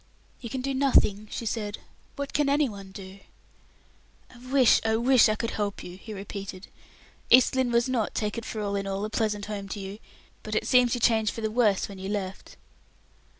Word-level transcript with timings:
"You 0.39 0.49
can 0.49 0.61
do 0.61 0.73
nothing," 0.73 1.27
she 1.29 1.45
said. 1.45 1.77
"What 2.15 2.33
can 2.33 2.49
any 2.49 2.67
one 2.67 2.91
do?" 2.91 3.19
"I 4.33 4.37
wish, 4.51 4.81
I 4.83 4.95
wish 4.95 5.29
I 5.29 5.35
could 5.35 5.51
help 5.51 5.83
you!" 5.83 5.95
he 5.95 6.11
repeated. 6.11 6.65
"East 7.29 7.55
Lynne 7.55 7.71
was 7.71 7.87
not, 7.87 8.15
take 8.15 8.35
it 8.35 8.43
for 8.45 8.61
all 8.61 8.75
in 8.75 8.87
all, 8.87 9.05
a 9.05 9.11
pleasant 9.11 9.45
home 9.45 9.67
to 9.69 9.79
you, 9.79 9.99
but 10.41 10.55
it 10.55 10.65
seems 10.65 10.95
you 10.95 10.99
changed 10.99 11.31
for 11.31 11.41
the 11.41 11.51
worse 11.51 11.87
when 11.87 11.99
you 11.99 12.09
left." 12.09 12.57